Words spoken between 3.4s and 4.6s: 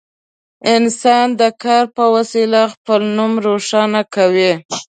روښانه کوي.